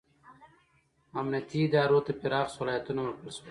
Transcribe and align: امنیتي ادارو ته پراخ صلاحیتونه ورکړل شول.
امنیتي 1.19 1.59
ادارو 1.65 1.99
ته 2.05 2.11
پراخ 2.21 2.47
صلاحیتونه 2.57 2.99
ورکړل 3.03 3.31
شول. 3.37 3.47